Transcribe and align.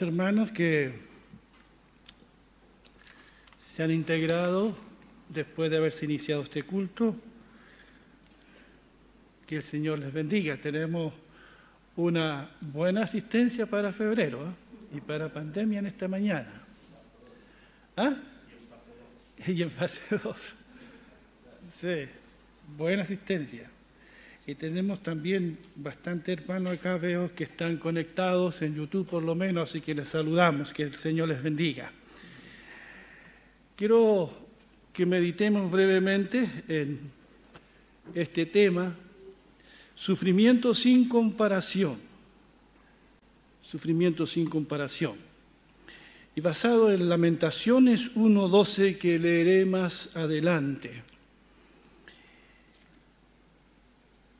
hermanos 0.00 0.50
que 0.52 0.92
se 3.74 3.82
han 3.82 3.90
integrado 3.90 4.74
después 5.28 5.70
de 5.70 5.76
haberse 5.76 6.04
iniciado 6.04 6.42
este 6.42 6.62
culto. 6.62 7.16
Que 9.46 9.56
el 9.56 9.64
Señor 9.64 9.98
les 9.98 10.12
bendiga. 10.12 10.56
Tenemos 10.56 11.12
una 11.96 12.50
buena 12.60 13.02
asistencia 13.02 13.66
para 13.66 13.92
febrero 13.92 14.46
¿eh? 14.46 14.96
y 14.96 15.00
para 15.00 15.32
pandemia 15.32 15.80
en 15.80 15.86
esta 15.86 16.08
mañana. 16.08 16.62
¿Ah? 17.96 18.14
Y 19.46 19.60
en 19.62 19.70
fase 19.70 20.00
2. 20.22 20.52
Sí, 21.80 22.06
buena 22.76 23.02
asistencia. 23.02 23.68
Y 24.44 24.56
tenemos 24.56 25.02
también 25.02 25.58
bastante 25.76 26.32
hermanos 26.32 26.72
acá, 26.74 26.96
veo 26.96 27.32
que 27.32 27.44
están 27.44 27.76
conectados 27.76 28.60
en 28.62 28.74
YouTube 28.74 29.06
por 29.06 29.22
lo 29.22 29.36
menos, 29.36 29.70
así 29.70 29.80
que 29.80 29.94
les 29.94 30.08
saludamos, 30.08 30.72
que 30.72 30.82
el 30.82 30.94
Señor 30.94 31.28
les 31.28 31.40
bendiga. 31.40 31.92
Quiero 33.76 34.30
que 34.92 35.06
meditemos 35.06 35.70
brevemente 35.70 36.64
en 36.66 36.98
este 38.14 38.46
tema, 38.46 38.94
sufrimiento 39.94 40.74
sin 40.74 41.08
comparación. 41.08 41.96
Sufrimiento 43.62 44.26
sin 44.26 44.48
comparación. 44.50 45.14
Y 46.34 46.40
basado 46.40 46.92
en 46.92 47.08
Lamentaciones 47.08 48.12
1.12 48.16 48.98
que 48.98 49.18
leeré 49.20 49.64
más 49.66 50.16
adelante. 50.16 51.11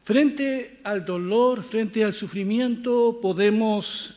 Frente 0.04 0.80
al 0.82 1.04
dolor, 1.04 1.62
frente 1.62 2.02
al 2.02 2.12
sufrimiento, 2.12 3.20
podemos 3.22 4.14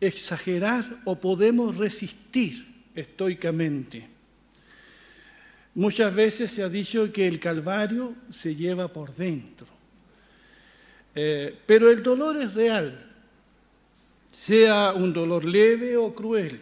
exagerar 0.00 1.02
o 1.04 1.16
podemos 1.16 1.76
resistir 1.76 2.66
estoicamente. 2.94 4.08
Muchas 5.74 6.14
veces 6.14 6.50
se 6.50 6.62
ha 6.62 6.70
dicho 6.70 7.12
que 7.12 7.28
el 7.28 7.38
Calvario 7.38 8.14
se 8.30 8.54
lleva 8.54 8.88
por 8.88 9.14
dentro, 9.14 9.66
eh, 11.14 11.54
pero 11.66 11.90
el 11.90 12.02
dolor 12.02 12.38
es 12.38 12.54
real, 12.54 13.06
sea 14.32 14.94
un 14.94 15.12
dolor 15.12 15.44
leve 15.44 15.98
o 15.98 16.14
cruel. 16.14 16.58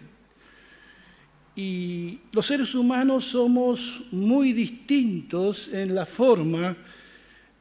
Y 1.54 2.18
los 2.32 2.46
seres 2.46 2.74
humanos 2.74 3.26
somos 3.26 4.02
muy 4.10 4.52
distintos 4.52 5.68
en 5.68 5.94
la 5.94 6.04
forma 6.04 6.76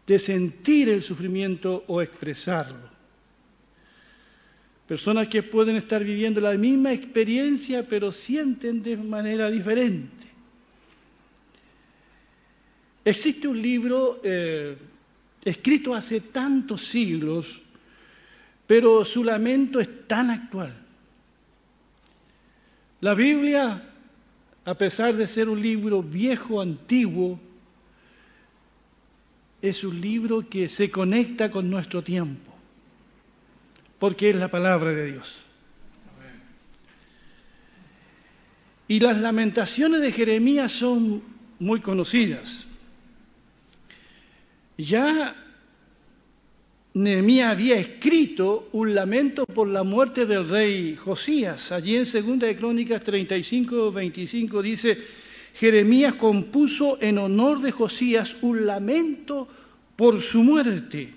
de 0.07 0.17
sentir 0.17 0.87
el 0.87 1.01
sufrimiento 1.01 1.83
o 1.87 2.01
expresarlo. 2.01 2.87
Personas 4.87 5.27
que 5.27 5.43
pueden 5.43 5.75
estar 5.75 6.01
viviendo 6.01 6.39
la 6.39 6.53
misma 6.53 6.93
experiencia 6.93 7.83
pero 7.83 8.13
sienten 8.13 8.81
de 8.81 8.95
manera 8.95 9.51
diferente. 9.51 10.27
Existe 13.03 13.49
un 13.49 13.61
libro 13.61 14.21
eh, 14.23 14.77
escrito 15.43 15.93
hace 15.93 16.21
tantos 16.21 16.85
siglos, 16.85 17.61
pero 18.65 19.03
su 19.03 19.25
lamento 19.25 19.81
es 19.81 20.07
tan 20.07 20.29
actual. 20.29 20.73
La 23.01 23.13
Biblia, 23.13 23.89
a 24.63 24.73
pesar 24.73 25.15
de 25.15 25.27
ser 25.27 25.49
un 25.49 25.61
libro 25.61 26.01
viejo, 26.01 26.61
antiguo, 26.61 27.39
es 29.61 29.83
un 29.83 29.99
libro 29.99 30.47
que 30.47 30.69
se 30.69 30.91
conecta 30.91 31.49
con 31.49 31.69
nuestro 31.69 32.01
tiempo, 32.01 32.53
porque 33.99 34.29
es 34.29 34.35
la 34.35 34.49
palabra 34.49 34.91
de 34.91 35.11
Dios. 35.11 35.43
Y 38.87 38.99
las 38.99 39.17
lamentaciones 39.17 40.01
de 40.01 40.11
Jeremías 40.11 40.71
son 40.71 41.21
muy 41.59 41.81
conocidas. 41.81 42.65
Ya 44.77 45.35
Nehemías 46.93 47.51
había 47.51 47.77
escrito 47.77 48.69
un 48.71 48.95
lamento 48.95 49.45
por 49.45 49.67
la 49.67 49.83
muerte 49.83 50.25
del 50.25 50.47
rey 50.47 50.95
Josías. 50.95 51.71
Allí 51.71 51.95
en 51.95 52.05
2 52.05 52.39
de 52.39 52.55
Crónicas 52.55 53.03
35, 53.03 53.91
25 53.91 54.61
dice, 54.61 54.97
Jeremías 55.59 56.13
compuso 56.13 56.99
en 57.01 57.17
honor 57.17 57.61
de 57.61 57.71
Josías 57.71 58.35
un 58.41 58.67
lamento 58.67 59.47
por 59.95 60.21
su 60.21 60.43
muerte. 60.43 61.11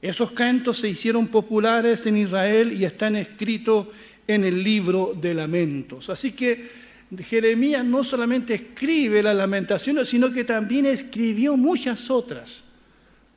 Esos 0.00 0.32
cantos 0.32 0.78
se 0.78 0.88
hicieron 0.88 1.28
populares 1.28 2.04
en 2.06 2.16
Israel 2.16 2.72
y 2.72 2.84
están 2.84 3.14
escritos 3.14 3.86
en 4.26 4.42
el 4.42 4.64
libro 4.64 5.16
de 5.20 5.34
lamentos. 5.34 6.10
Así 6.10 6.32
que 6.32 6.68
Jeremías 7.16 7.84
no 7.84 8.02
solamente 8.02 8.54
escribe 8.54 9.22
las 9.22 9.36
lamentaciones, 9.36 10.08
sino 10.08 10.32
que 10.32 10.42
también 10.42 10.86
escribió 10.86 11.56
muchas 11.56 12.10
otras 12.10 12.64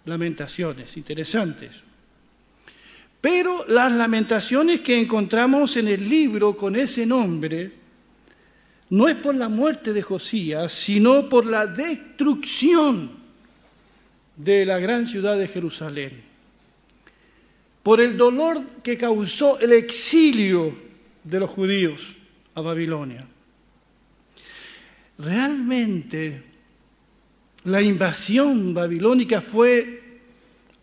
lamentaciones 0.06 0.98
interesantes. 0.98 1.84
Pero 3.22 3.64
las 3.68 3.92
lamentaciones 3.92 4.80
que 4.80 5.00
encontramos 5.00 5.78
en 5.78 5.88
el 5.88 6.10
libro 6.10 6.58
con 6.58 6.76
ese 6.76 7.06
nombre, 7.06 7.85
no 8.96 9.10
es 9.10 9.16
por 9.16 9.36
la 9.36 9.50
muerte 9.50 9.92
de 9.92 10.02
Josías, 10.02 10.72
sino 10.72 11.28
por 11.28 11.46
la 11.46 11.68
destrucción 11.68 13.12
de 14.38 14.66
la 14.66 14.80
gran 14.80 15.06
ciudad 15.06 15.38
de 15.38 15.50
Jerusalén, 15.50 16.24
por 17.84 18.00
el 18.00 18.16
dolor 18.16 18.62
que 18.82 18.98
causó 18.98 19.60
el 19.60 19.74
exilio 19.74 20.74
de 21.26 21.40
los 21.42 21.50
judíos 21.50 22.16
a 22.54 22.62
Babilonia. 22.62 23.28
Realmente 25.18 26.44
la 27.66 27.82
invasión 27.82 28.74
babilónica 28.74 29.42
fue 29.42 30.22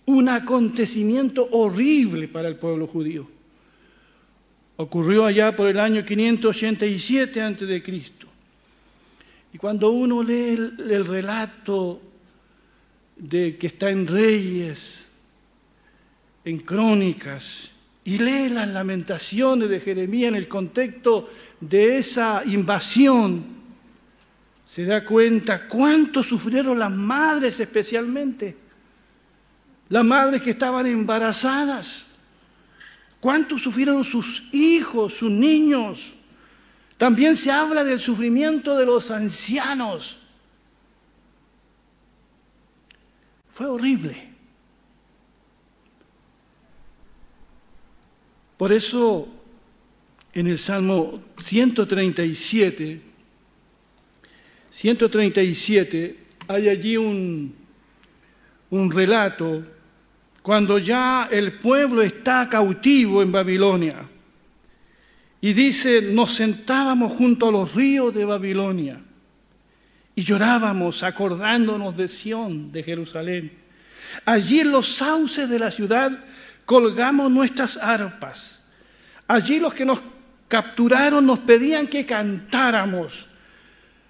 un 0.04 0.28
acontecimiento 0.28 1.48
horrible 1.50 2.28
para 2.28 2.48
el 2.48 2.56
pueblo 2.56 2.86
judío. 2.86 3.26
Ocurrió 4.76 5.26
allá 5.26 5.54
por 5.54 5.68
el 5.68 5.78
año 5.78 6.04
587 6.04 7.42
a.C. 7.42 7.82
Y 9.52 9.58
cuando 9.58 9.90
uno 9.90 10.22
lee 10.22 10.52
el, 10.54 11.06
relato 11.06 12.00
de 13.16 13.58
que 13.58 13.66
está 13.66 13.90
en 13.90 14.06
Reyes, 14.06 15.08
en 16.44 16.58
Crónicas, 16.60 17.70
y 18.04 18.18
lee 18.18 18.48
las 18.48 18.68
lamentaciones 18.68 19.68
de 19.68 19.80
Jeremías 19.80 20.30
en 20.30 20.36
el 20.36 20.48
contexto 20.48 21.28
de 21.60 21.98
esa 21.98 22.42
invasión, 22.46 23.44
se 24.66 24.86
da 24.86 25.04
cuenta 25.04 25.68
cuánto 25.68 26.22
sufrieron 26.22 26.78
las 26.78 26.90
madres 26.90 27.60
especialmente, 27.60 28.56
las 29.90 30.04
madres 30.04 30.40
que 30.40 30.50
estaban 30.50 30.86
embarazadas 30.86 32.11
¿Cuánto 33.22 33.56
sufrieron 33.56 34.02
sus 34.02 34.52
hijos, 34.52 35.14
sus 35.14 35.30
niños? 35.30 36.14
También 36.98 37.36
se 37.36 37.52
habla 37.52 37.84
del 37.84 38.00
sufrimiento 38.00 38.76
de 38.76 38.84
los 38.84 39.12
ancianos. 39.12 40.18
Fue 43.48 43.66
horrible. 43.66 44.28
Por 48.56 48.72
eso 48.72 49.28
en 50.32 50.48
el 50.48 50.58
Salmo 50.58 51.22
137, 51.38 53.02
137, 54.68 56.18
hay 56.48 56.68
allí 56.68 56.96
un, 56.96 57.54
un 58.68 58.90
relato 58.90 59.62
cuando 60.42 60.78
ya 60.78 61.28
el 61.30 61.58
pueblo 61.60 62.02
está 62.02 62.48
cautivo 62.48 63.22
en 63.22 63.30
Babilonia. 63.30 64.08
Y 65.40 65.52
dice, 65.52 66.02
nos 66.02 66.34
sentábamos 66.34 67.12
junto 67.12 67.48
a 67.48 67.52
los 67.52 67.74
ríos 67.74 68.14
de 68.14 68.24
Babilonia 68.24 69.00
y 70.14 70.22
llorábamos 70.22 71.02
acordándonos 71.02 71.96
de 71.96 72.08
Sión, 72.08 72.70
de 72.70 72.82
Jerusalén. 72.82 73.52
Allí 74.24 74.60
en 74.60 74.70
los 74.70 74.96
sauces 74.96 75.48
de 75.48 75.58
la 75.58 75.70
ciudad 75.70 76.12
colgamos 76.64 77.30
nuestras 77.30 77.76
arpas. 77.76 78.60
Allí 79.26 79.58
los 79.58 79.74
que 79.74 79.84
nos 79.84 80.00
capturaron 80.48 81.24
nos 81.24 81.40
pedían 81.40 81.86
que 81.86 82.04
cantáramos. 82.04 83.26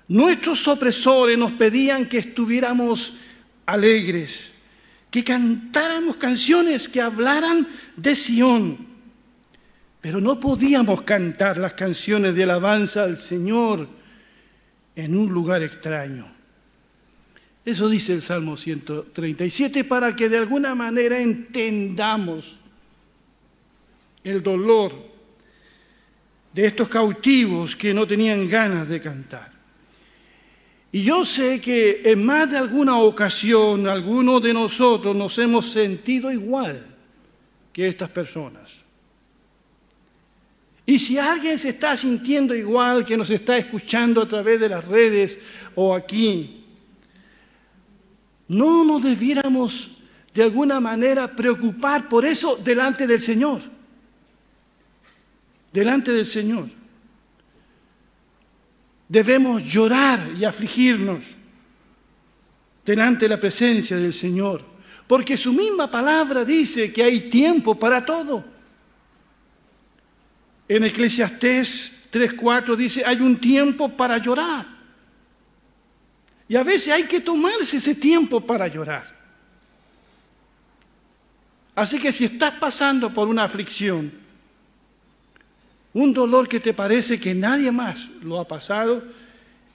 Nuestros 0.08 0.66
opresores 0.68 1.38
nos 1.38 1.52
pedían 1.52 2.06
que 2.06 2.18
estuviéramos 2.18 3.14
alegres 3.64 4.51
que 5.12 5.22
cantáramos 5.22 6.16
canciones 6.16 6.88
que 6.88 7.02
hablaran 7.02 7.68
de 7.96 8.16
Sión. 8.16 8.78
Pero 10.00 10.22
no 10.22 10.40
podíamos 10.40 11.02
cantar 11.02 11.58
las 11.58 11.74
canciones 11.74 12.34
de 12.34 12.44
alabanza 12.44 13.04
al 13.04 13.20
Señor 13.20 13.86
en 14.96 15.14
un 15.14 15.28
lugar 15.28 15.62
extraño. 15.62 16.32
Eso 17.62 17.90
dice 17.90 18.14
el 18.14 18.22
Salmo 18.22 18.56
137 18.56 19.84
para 19.84 20.16
que 20.16 20.30
de 20.30 20.38
alguna 20.38 20.74
manera 20.74 21.20
entendamos 21.20 22.58
el 24.24 24.42
dolor 24.42 24.94
de 26.54 26.66
estos 26.66 26.88
cautivos 26.88 27.76
que 27.76 27.92
no 27.92 28.06
tenían 28.06 28.48
ganas 28.48 28.88
de 28.88 28.98
cantar. 28.98 29.51
Y 30.92 31.04
yo 31.04 31.24
sé 31.24 31.58
que 31.58 32.02
en 32.04 32.24
más 32.24 32.50
de 32.50 32.58
alguna 32.58 32.98
ocasión 32.98 33.88
algunos 33.88 34.42
de 34.42 34.52
nosotros 34.52 35.16
nos 35.16 35.38
hemos 35.38 35.70
sentido 35.70 36.30
igual 36.30 36.86
que 37.72 37.88
estas 37.88 38.10
personas. 38.10 38.70
Y 40.84 40.98
si 40.98 41.16
alguien 41.16 41.58
se 41.58 41.70
está 41.70 41.96
sintiendo 41.96 42.54
igual 42.54 43.06
que 43.06 43.16
nos 43.16 43.30
está 43.30 43.56
escuchando 43.56 44.20
a 44.20 44.28
través 44.28 44.60
de 44.60 44.68
las 44.68 44.84
redes 44.84 45.38
o 45.74 45.94
aquí, 45.94 46.66
no 48.48 48.84
nos 48.84 49.02
debiéramos 49.02 49.92
de 50.34 50.42
alguna 50.42 50.78
manera 50.78 51.34
preocupar 51.34 52.06
por 52.06 52.26
eso 52.26 52.56
delante 52.56 53.06
del 53.06 53.20
Señor. 53.22 53.62
Delante 55.72 56.12
del 56.12 56.26
Señor. 56.26 56.81
Debemos 59.12 59.62
llorar 59.64 60.32
y 60.38 60.42
afligirnos 60.42 61.26
delante 62.82 63.26
de 63.26 63.28
la 63.28 63.38
presencia 63.38 63.94
del 63.94 64.14
Señor, 64.14 64.64
porque 65.06 65.36
su 65.36 65.52
misma 65.52 65.90
palabra 65.90 66.46
dice 66.46 66.90
que 66.90 67.02
hay 67.02 67.28
tiempo 67.28 67.78
para 67.78 68.06
todo. 68.06 68.42
En 70.66 70.84
Eclesiastés 70.84 72.06
3:4 72.10 72.74
dice, 72.74 73.04
hay 73.04 73.20
un 73.20 73.38
tiempo 73.38 73.94
para 73.94 74.16
llorar. 74.16 74.66
Y 76.48 76.56
a 76.56 76.64
veces 76.64 76.94
hay 76.94 77.02
que 77.02 77.20
tomarse 77.20 77.76
ese 77.76 77.94
tiempo 77.94 78.40
para 78.40 78.66
llorar. 78.66 79.14
Así 81.74 81.98
que 81.98 82.10
si 82.12 82.24
estás 82.24 82.54
pasando 82.54 83.12
por 83.12 83.28
una 83.28 83.44
aflicción, 83.44 84.21
un 85.94 86.12
dolor 86.12 86.48
que 86.48 86.60
te 86.60 86.72
parece 86.72 87.20
que 87.20 87.34
nadie 87.34 87.70
más 87.70 88.08
lo 88.22 88.38
ha 88.40 88.48
pasado, 88.48 89.02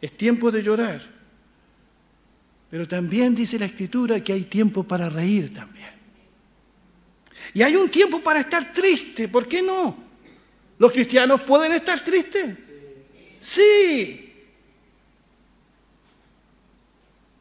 es 0.01 0.15
tiempo 0.17 0.51
de 0.51 0.63
llorar. 0.63 1.01
Pero 2.69 2.87
también 2.87 3.35
dice 3.35 3.59
la 3.59 3.65
Escritura 3.65 4.19
que 4.19 4.33
hay 4.33 4.43
tiempo 4.43 4.83
para 4.83 5.09
reír 5.09 5.53
también. 5.53 5.91
Y 7.53 7.61
hay 7.61 7.75
un 7.75 7.89
tiempo 7.89 8.21
para 8.21 8.41
estar 8.41 8.73
triste, 8.73 9.27
¿por 9.27 9.47
qué 9.47 9.61
no? 9.61 9.95
¿Los 10.79 10.91
cristianos 10.91 11.41
pueden 11.41 11.71
estar 11.71 12.03
tristes? 12.03 12.57
Sí. 13.39 14.23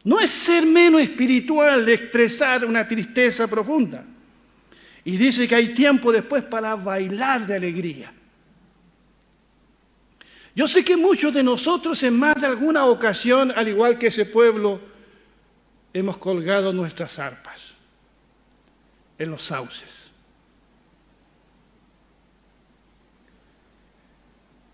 No 0.05 0.21
es 0.21 0.31
ser 0.31 0.65
menos 0.65 1.01
espiritual 1.01 1.85
de 1.85 1.95
expresar 1.95 2.65
una 2.65 2.87
tristeza 2.87 3.49
profunda. 3.49 4.05
Y 5.05 5.17
dice 5.17 5.49
que 5.49 5.55
hay 5.55 5.75
tiempo 5.75 6.13
después 6.13 6.45
para 6.45 6.77
bailar 6.77 7.47
de 7.47 7.57
alegría. 7.57 8.13
Yo 10.57 10.67
sé 10.67 10.83
que 10.83 10.97
muchos 10.97 11.35
de 11.35 11.43
nosotros 11.43 12.03
en 12.03 12.19
más 12.19 12.41
de 12.41 12.47
alguna 12.47 12.87
ocasión, 12.87 13.53
al 13.55 13.69
igual 13.69 13.99
que 13.99 14.07
ese 14.07 14.25
pueblo, 14.25 14.81
hemos 15.93 16.17
colgado 16.17 16.73
nuestras 16.73 17.19
arpas 17.19 17.75
en 19.19 19.31
los 19.31 19.43
sauces. 19.43 20.11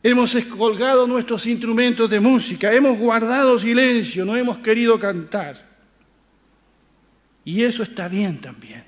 Hemos 0.04 0.36
colgado 0.56 1.04
nuestros 1.08 1.48
instrumentos 1.48 2.08
de 2.08 2.20
música, 2.20 2.72
hemos 2.72 2.96
guardado 2.96 3.58
silencio, 3.58 4.24
no 4.24 4.36
hemos 4.36 4.58
querido 4.58 5.00
cantar. 5.00 5.68
Y 7.44 7.64
eso 7.64 7.82
está 7.82 8.06
bien 8.06 8.40
también. 8.40 8.84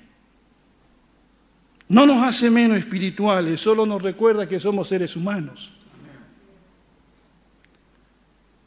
No 1.89 2.05
nos 2.05 2.23
hace 2.23 2.49
menos 2.49 2.77
espirituales, 2.77 3.59
solo 3.59 3.85
nos 3.85 4.01
recuerda 4.01 4.47
que 4.47 4.61
somos 4.61 4.87
seres 4.87 5.17
humanos. 5.17 5.73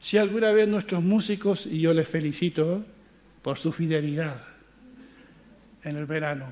Si 0.01 0.17
alguna 0.17 0.53
vez 0.53 0.69
nuestros 0.69 1.03
músicos, 1.03 1.67
y 1.67 1.81
yo 1.81 1.93
les 1.93 2.09
felicito 2.09 2.85
por 3.43 3.59
su 3.59 3.73
fidelidad 3.73 4.43
en 5.83 5.97
el 5.97 6.07
verano, 6.07 6.47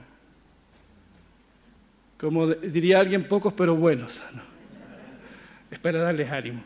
como 2.19 2.49
diría 2.49 3.01
alguien, 3.01 3.29
pocos 3.29 3.53
pero 3.53 3.77
buenos, 3.77 4.23
es 5.71 5.79
para 5.79 6.01
darles 6.01 6.31
ánimo. 6.31 6.63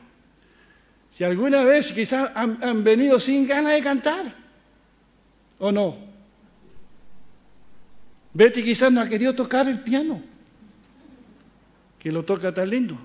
Si 1.10 1.24
alguna 1.24 1.64
vez 1.64 1.92
quizás 1.92 2.30
han, 2.34 2.62
han 2.62 2.84
venido 2.84 3.18
sin 3.18 3.46
ganas 3.46 3.72
de 3.72 3.82
cantar, 3.82 4.34
¿o 5.58 5.72
no? 5.72 5.98
Betty 8.32 8.62
quizás 8.62 8.92
no 8.92 9.00
ha 9.00 9.08
querido 9.08 9.34
tocar 9.34 9.68
el 9.68 9.80
piano, 9.80 10.22
que 11.98 12.12
lo 12.12 12.24
toca 12.24 12.54
tan 12.54 12.70
lindo. 12.70 12.96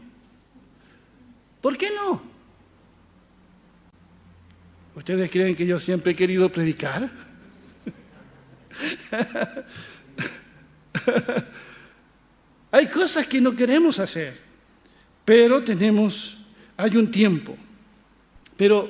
¿Por 1.61 1.77
qué 1.77 1.89
no? 1.89 2.34
¿Ustedes 4.95 5.29
creen 5.29 5.55
que 5.55 5.65
yo 5.65 5.79
siempre 5.79 6.13
he 6.13 6.15
querido 6.15 6.49
predicar? 6.51 7.09
hay 12.71 12.87
cosas 12.87 13.27
que 13.27 13.39
no 13.41 13.55
queremos 13.55 13.99
hacer, 13.99 14.39
pero 15.23 15.63
tenemos, 15.63 16.37
hay 16.77 16.95
un 16.97 17.11
tiempo. 17.11 17.55
Pero 18.57 18.89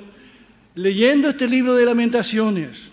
leyendo 0.76 1.30
este 1.30 1.48
libro 1.48 1.76
de 1.76 1.86
lamentaciones, 1.86 2.90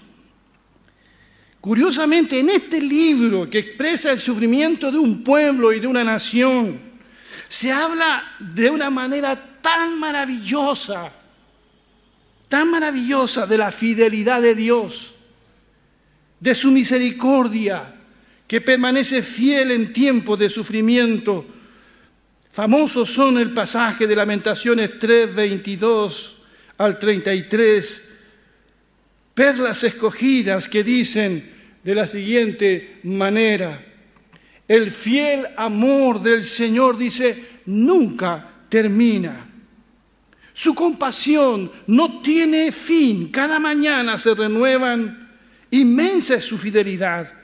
Curiosamente, 1.62 2.40
en 2.40 2.50
este 2.50 2.80
libro 2.80 3.48
que 3.48 3.60
expresa 3.60 4.10
el 4.10 4.18
sufrimiento 4.18 4.90
de 4.90 4.98
un 4.98 5.22
pueblo 5.22 5.72
y 5.72 5.78
de 5.78 5.86
una 5.86 6.02
nación, 6.02 6.80
se 7.48 7.70
habla 7.70 8.34
de 8.40 8.68
una 8.68 8.90
manera 8.90 9.60
tan 9.60 9.96
maravillosa, 9.96 11.12
tan 12.52 12.70
maravillosa 12.70 13.46
de 13.46 13.56
la 13.56 13.72
fidelidad 13.72 14.42
de 14.42 14.54
Dios, 14.54 15.14
de 16.38 16.54
su 16.54 16.70
misericordia, 16.70 17.94
que 18.46 18.60
permanece 18.60 19.22
fiel 19.22 19.70
en 19.70 19.94
tiempo 19.94 20.36
de 20.36 20.50
sufrimiento. 20.50 21.46
Famosos 22.52 23.10
son 23.10 23.38
el 23.38 23.54
pasaje 23.54 24.06
de 24.06 24.14
Lamentaciones 24.14 24.98
3, 25.00 25.34
22 25.34 26.36
al 26.76 26.98
33, 26.98 28.02
perlas 29.32 29.82
escogidas 29.84 30.68
que 30.68 30.84
dicen, 30.84 31.50
de 31.82 31.94
la 31.94 32.06
siguiente 32.06 32.98
manera. 33.04 33.82
El 34.68 34.90
fiel 34.90 35.46
amor 35.56 36.20
del 36.20 36.44
Señor 36.44 36.98
dice, 36.98 37.44
nunca 37.64 38.46
termina. 38.68 39.51
Su 40.62 40.76
compasión 40.76 41.72
no 41.88 42.20
tiene 42.20 42.70
fin. 42.70 43.32
Cada 43.32 43.58
mañana 43.58 44.16
se 44.16 44.32
renuevan. 44.32 45.28
Inmensa 45.72 46.36
es 46.36 46.44
su 46.44 46.56
fidelidad. 46.56 47.34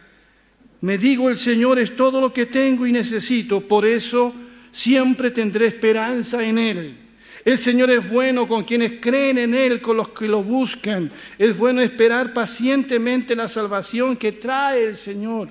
Me 0.83 0.97
digo, 0.99 1.29
el 1.29 1.37
Señor 1.37 1.81
es 1.81 1.97
todo 1.97 2.21
lo 2.21 2.33
que 2.33 2.47
tengo 2.47 2.87
y 2.87 2.93
necesito. 2.93 3.61
Por 3.61 3.85
eso 3.85 4.33
siempre 4.71 5.33
tendré 5.33 5.67
esperanza 5.67 6.45
en 6.45 6.59
Él. 6.59 6.97
El 7.45 7.59
Señor 7.59 7.91
es 7.91 8.09
bueno 8.09 8.47
con 8.47 8.63
quienes 8.63 9.01
creen 9.01 9.39
en 9.39 9.53
Él, 9.53 9.81
con 9.81 9.97
los 9.97 10.11
que 10.11 10.29
lo 10.29 10.45
buscan. 10.45 11.11
Es 11.41 11.59
bueno 11.59 11.81
esperar 11.81 12.33
pacientemente 12.33 13.35
la 13.35 13.49
salvación 13.49 14.17
que 14.17 14.31
trae 14.31 14.85
el 14.85 14.95
Señor. 14.95 15.51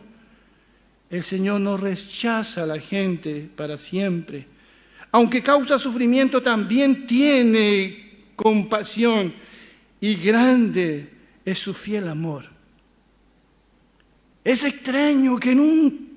El 1.09 1.25
Señor 1.25 1.59
no 1.59 1.75
rechaza 1.75 2.63
a 2.63 2.65
la 2.65 2.79
gente 2.79 3.49
para 3.57 3.77
siempre. 3.77 4.55
Aunque 5.11 5.41
causa 5.41 5.79
sufrimiento, 5.79 6.41
también 6.41 7.07
tiene 7.07 8.27
compasión 8.35 9.33
y 9.99 10.15
grande 10.15 11.09
es 11.43 11.59
su 11.59 11.73
fiel 11.73 12.07
amor. 12.07 12.45
Es 14.43 14.63
extraño 14.63 15.37
que 15.37 15.51
en 15.51 15.59
un 15.59 16.07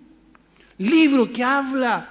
libro 0.79 1.33
que 1.33 1.43
habla 1.43 2.09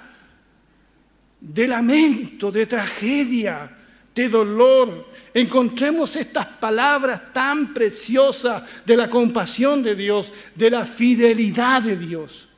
de 1.40 1.66
lamento, 1.66 2.52
de 2.52 2.66
tragedia, 2.66 3.74
de 4.14 4.28
dolor, 4.28 5.08
encontremos 5.32 6.14
estas 6.16 6.46
palabras 6.46 7.32
tan 7.32 7.72
preciosas 7.72 8.62
de 8.84 8.96
la 8.96 9.08
compasión 9.08 9.82
de 9.82 9.94
Dios, 9.94 10.32
de 10.54 10.70
la 10.70 10.84
fidelidad 10.84 11.82
de 11.82 11.96
Dios. 11.96 12.49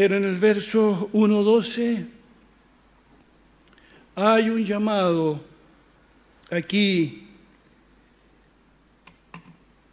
Pero 0.00 0.16
en 0.16 0.24
el 0.24 0.36
verso 0.36 1.10
1.12 1.12 2.06
hay 4.14 4.48
un 4.48 4.64
llamado 4.64 5.44
aquí 6.50 7.28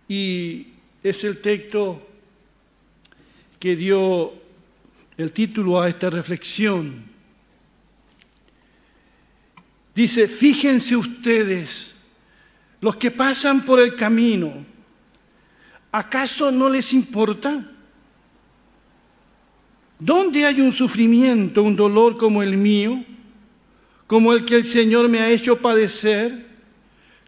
y 0.08 0.68
es 1.04 1.24
el 1.26 1.42
texto 1.42 2.08
que 3.60 3.76
dio 3.76 4.32
el 5.18 5.34
título 5.34 5.82
a 5.82 5.90
esta 5.90 6.10
reflexión. 6.10 7.04
Dice, 9.94 10.30
fíjense 10.30 10.96
ustedes, 10.96 11.96
los 12.80 12.96
que 12.96 13.12
pasan 13.12 13.66
por 13.66 13.82
el 13.82 13.94
camino, 13.94 14.66
¿acaso 15.92 16.50
no 16.50 16.70
les 16.70 16.94
importa? 16.94 17.74
¿Dónde 20.00 20.46
hay 20.46 20.62
un 20.62 20.72
sufrimiento, 20.72 21.64
un 21.64 21.76
dolor 21.76 22.18
como 22.18 22.44
el 22.44 22.56
mío, 22.58 23.04
como 24.06 24.34
el 24.34 24.46
que 24.46 24.56
el 24.56 24.66
Señor 24.66 25.10
me 25.10 25.20
ha 25.20 25.30
hecho 25.30 25.60
padecer, 25.60 26.46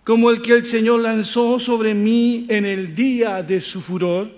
como 0.03 0.29
el 0.29 0.41
que 0.41 0.53
el 0.53 0.65
Señor 0.65 1.01
lanzó 1.01 1.59
sobre 1.59 1.93
mí 1.93 2.45
en 2.49 2.65
el 2.65 2.93
día 2.93 3.41
de 3.41 3.59
su 3.61 3.81
furor? 3.81 4.31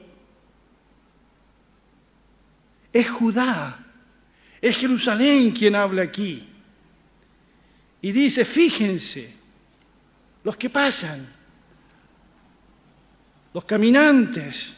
Es 2.93 3.09
Judá, 3.09 3.85
es 4.61 4.77
Jerusalén 4.77 5.51
quien 5.51 5.75
habla 5.75 6.03
aquí. 6.03 6.47
Y 8.01 8.11
dice, 8.11 8.45
fíjense, 8.45 9.33
los 10.43 10.57
que 10.57 10.69
pasan, 10.69 11.27
los 13.53 13.65
caminantes, 13.65 14.75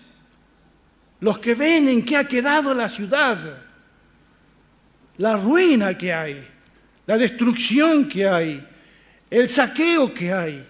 los 1.24 1.40
que 1.40 1.56
ven 1.56 1.88
en 1.88 2.04
qué 2.04 2.18
ha 2.18 2.28
quedado 2.28 2.74
la 2.74 2.90
ciudad, 2.90 3.40
la 5.16 5.38
ruina 5.38 5.98
que 5.98 6.12
hay, 6.12 6.46
la 7.06 7.18
destrucción 7.18 8.10
que 8.10 8.28
hay, 8.28 8.68
el 9.30 9.48
saqueo 9.48 10.14
que 10.14 10.34
hay. 10.34 10.68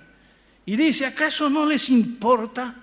Y 0.68 0.76
dice, 0.76 1.08
¿acaso 1.08 1.50
no 1.50 1.66
les 1.66 1.90
importa? 1.90 2.76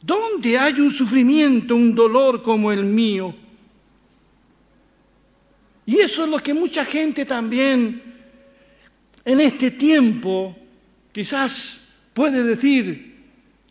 ¿Dónde 0.00 0.56
hay 0.56 0.74
un 0.74 0.92
sufrimiento, 0.92 1.74
un 1.74 1.92
dolor 1.96 2.40
como 2.40 2.70
el 2.70 2.84
mío? 2.84 3.34
Y 5.84 5.96
eso 5.96 6.22
es 6.22 6.30
lo 6.30 6.38
que 6.38 6.54
mucha 6.54 6.84
gente 6.84 7.24
también 7.24 8.00
en 9.24 9.40
este 9.40 9.72
tiempo 9.72 10.56
quizás 11.10 11.80
puede 12.12 12.44
decir, 12.44 13.13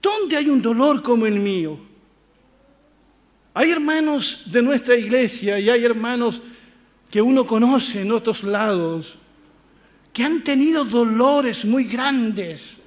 ¿dónde 0.04 0.36
hay 0.36 0.50
un 0.50 0.62
dolor 0.62 1.02
como 1.02 1.26
el 1.26 1.40
mío? 1.40 1.80
Hay 3.56 3.72
hermanos 3.72 4.44
de 4.52 4.62
nuestra 4.62 4.96
iglesia 4.96 5.58
y 5.58 5.70
hay 5.70 5.84
hermanos 5.84 6.42
que 7.10 7.22
uno 7.22 7.48
conoce 7.48 8.02
en 8.02 8.12
otros 8.12 8.44
lados 8.44 9.18
que 10.12 10.24
han 10.24 10.44
tenido 10.44 10.86
dolores 10.86 11.66
muy 11.66 11.86
grandes, 11.86 12.78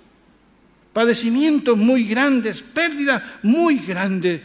padecimientos 0.92 1.76
muy 1.76 2.04
grandes, 2.04 2.62
pérdidas 2.62 3.20
muy 3.42 3.78
grandes. 3.78 4.42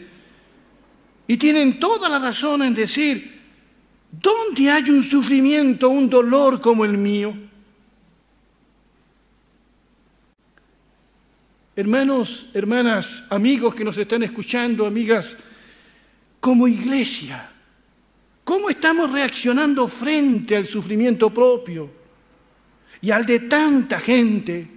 Y 1.28 1.36
tienen 1.36 1.78
toda 1.78 2.08
la 2.08 2.18
razón 2.18 2.62
en 2.62 2.74
decir, 2.74 3.40
¿dónde 4.10 4.70
hay 4.70 4.90
un 4.90 5.02
sufrimiento, 5.02 5.88
un 5.88 6.10
dolor 6.10 6.60
como 6.60 6.84
el 6.84 6.98
mío? 6.98 7.34
Hermanos, 11.74 12.48
hermanas, 12.52 13.24
amigos 13.30 13.74
que 13.74 13.84
nos 13.84 13.96
están 13.96 14.22
escuchando, 14.22 14.86
amigas, 14.86 15.36
como 16.38 16.68
iglesia, 16.68 17.50
¿cómo 18.44 18.68
estamos 18.68 19.10
reaccionando 19.10 19.88
frente 19.88 20.54
al 20.56 20.66
sufrimiento 20.66 21.32
propio 21.32 21.90
y 23.00 23.10
al 23.10 23.24
de 23.24 23.40
tanta 23.40 24.00
gente 24.00 24.68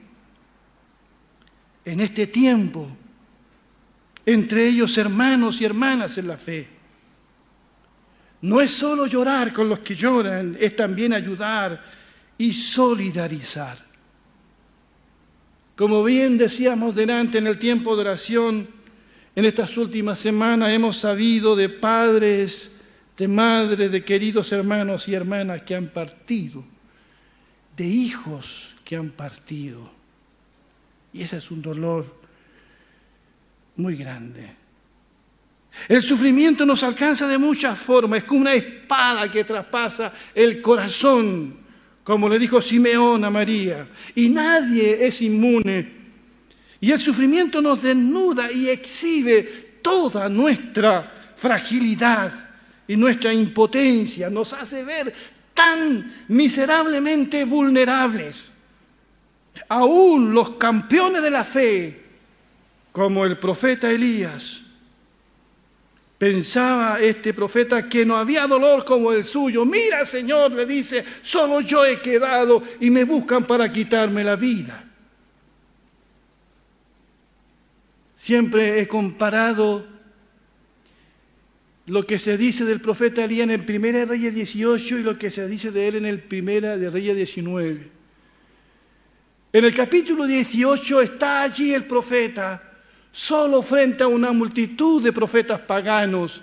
en 1.84 2.00
este 2.00 2.28
tiempo, 2.28 2.88
entre 4.26 4.68
ellos 4.68 4.98
hermanos 4.98 5.60
y 5.60 5.66
hermanas 5.66 6.18
en 6.18 6.28
la 6.30 6.38
fe? 6.38 6.68
No 8.42 8.62
es 8.62 8.72
solo 8.72 9.06
llorar 9.06 9.52
con 9.52 9.68
los 9.68 9.80
que 9.80 9.96
lloran, 9.96 10.56
es 10.58 10.78
también 10.78 11.14
ayudar 11.14 11.84
y 12.38 12.54
solidarizar. 12.54 13.85
Como 15.76 16.04
bien 16.04 16.38
decíamos 16.38 16.96
delante 16.96 17.38
en 17.38 17.48
el 17.48 17.60
tiempo 17.60 17.96
de 17.96 18.02
oración, 18.02 18.68
en 19.36 19.46
estas 19.46 19.78
últimas 19.78 20.18
semanas 20.18 20.70
hemos 20.70 20.98
sabido 20.98 21.56
de 21.56 21.68
padres, 21.68 22.72
de 23.18 23.28
madres, 23.28 23.92
de 23.92 24.06
queridos 24.06 24.52
hermanos 24.54 25.08
y 25.10 25.14
hermanas 25.14 25.64
que 25.64 25.76
han 25.76 25.88
partido, 25.88 26.64
de 27.76 27.86
hijos 27.86 28.76
que 28.86 28.96
han 28.96 29.10
partido. 29.10 29.92
Y 31.12 31.24
ese 31.24 31.38
es 31.38 31.52
un 31.52 31.62
dolor 31.62 32.06
muy 33.76 33.98
grande. 33.98 34.54
El 35.90 36.02
sufrimiento 36.02 36.66
nos 36.66 36.84
alcanza 36.84 37.28
de 37.28 37.38
muchas 37.38 37.78
formas, 37.78 38.20
es 38.20 38.24
como 38.24 38.42
una 38.42 38.54
espada 38.54 39.30
que 39.30 39.44
traspasa 39.44 40.14
el 40.34 40.62
corazón 40.62 41.65
como 42.06 42.30
le 42.30 42.38
dijo 42.38 42.62
Simeón 42.62 43.26
a 43.26 43.32
María, 43.32 43.88
y 44.14 44.30
nadie 44.30 45.08
es 45.08 45.24
inmune. 45.24 46.06
Y 46.80 46.92
el 46.92 47.00
sufrimiento 47.00 47.64
nos 47.64 47.82
desnuda 47.82 48.52
y 48.52 48.70
exhibe 48.70 49.42
toda 49.82 50.30
nuestra 50.30 51.34
fragilidad 51.36 52.32
y 52.88 52.96
nuestra 52.96 53.34
impotencia, 53.34 54.30
nos 54.30 54.54
hace 54.54 54.84
ver 54.84 55.12
tan 55.56 56.26
miserablemente 56.28 57.44
vulnerables. 57.44 58.52
Aún 59.68 60.32
los 60.32 60.52
campeones 60.58 61.24
de 61.24 61.32
la 61.32 61.44
fe, 61.44 62.04
como 62.92 63.26
el 63.26 63.40
profeta 63.40 63.90
Elías, 63.90 64.62
Pensaba 66.18 67.02
este 67.02 67.34
profeta 67.34 67.90
que 67.90 68.06
no 68.06 68.16
había 68.16 68.48
dolor 68.48 68.86
como 68.86 69.12
el 69.12 69.26
suyo. 69.26 69.66
Mira, 69.66 70.06
Señor, 70.06 70.52
le 70.54 70.66
dice, 70.66 71.04
solo 71.22 71.60
yo 71.60 71.86
he 71.86 72.00
quedado 72.00 72.64
y 72.80 72.90
me 72.90 73.04
buscan 73.04 73.46
para 73.46 73.72
quitarme 73.72 74.24
la 74.24 74.38
vida. 74.38 74.86
Siempre 78.16 78.80
he 78.80 78.88
comparado 78.88 79.86
lo 81.88 82.08
que 82.08 82.18
se 82.18 82.38
dice 82.38 82.64
del 82.64 82.80
profeta 82.80 83.26
Elías 83.26 83.44
en 83.44 83.52
el 83.52 83.66
Primera 83.66 84.06
Reyes 84.06 84.34
18 84.34 85.00
y 85.00 85.04
lo 85.04 85.20
que 85.20 85.30
se 85.30 85.48
dice 85.48 85.70
de 85.72 85.90
él 85.90 85.96
en 85.96 86.06
el 86.06 86.22
Primera 86.22 86.78
de 86.78 86.90
Reyes 86.90 87.16
19. 87.16 87.92
En 89.52 89.66
el 89.66 89.76
capítulo 89.76 90.26
18 90.26 91.02
está 91.02 91.44
allí 91.44 91.74
el 91.74 91.84
profeta 91.84 92.75
solo 93.16 93.62
frente 93.62 94.04
a 94.04 94.08
una 94.08 94.34
multitud 94.34 95.02
de 95.02 95.14
profetas 95.14 95.62
paganos. 95.62 96.42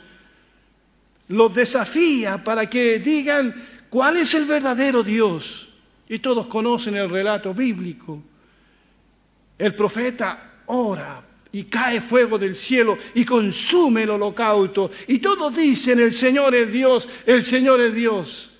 Los 1.29 1.52
desafía 1.52 2.43
para 2.43 2.69
que 2.69 2.99
digan 2.99 3.55
cuál 3.91 4.17
es 4.17 4.33
el 4.33 4.47
verdadero 4.47 5.02
Dios. 5.02 5.69
Y 6.09 6.19
todos 6.19 6.47
conocen 6.47 6.97
el 6.97 7.11
relato 7.11 7.52
bíblico. 7.52 8.23
El 9.59 9.75
profeta 9.75 10.62
ora 10.67 11.23
y 11.52 11.64
cae 11.64 12.00
fuego 12.00 12.38
del 12.38 12.57
cielo 12.57 12.97
y 13.14 13.26
consume 13.26 14.05
el 14.05 14.11
holocausto. 14.11 14.91
Y 15.09 15.19
todos 15.19 15.55
dicen, 15.55 16.00
el 16.00 16.14
Señor 16.14 16.55
es 16.55 16.73
Dios, 16.73 17.07
el 17.26 17.45
Señor 17.45 17.83
es 17.83 17.95
Dios. 17.95 18.50